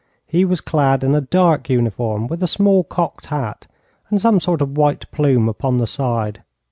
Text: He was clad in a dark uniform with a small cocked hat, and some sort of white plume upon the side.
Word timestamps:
He 0.25 0.45
was 0.45 0.61
clad 0.61 1.03
in 1.03 1.13
a 1.13 1.21
dark 1.21 1.69
uniform 1.69 2.25
with 2.25 2.41
a 2.41 2.47
small 2.47 2.83
cocked 2.83 3.27
hat, 3.27 3.67
and 4.09 4.19
some 4.19 4.39
sort 4.39 4.59
of 4.59 4.75
white 4.75 5.05
plume 5.11 5.47
upon 5.47 5.77
the 5.77 5.85
side. 5.85 6.41